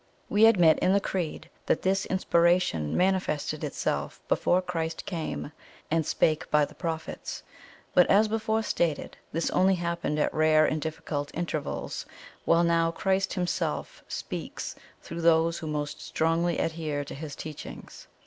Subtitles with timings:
[0.29, 5.51] We admit in the Creed that this inspiration manifested itself before Christ came
[5.91, 7.43] and 'SPAKE BY THE PROPHETS;'
[7.93, 12.07] but, as before stated, this only happened at rare and difficult intervals,
[12.45, 18.07] while now Christ Himself speaks through those who most strongly adhere to His teachings.